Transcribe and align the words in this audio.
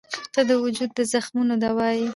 •ته 0.33 0.41
د 0.49 0.51
وجود 0.63 0.89
د 0.97 0.99
زخمونو 1.11 1.53
دوا 1.63 1.89
یې. 1.99 2.09